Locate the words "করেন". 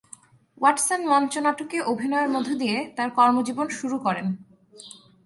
4.05-4.27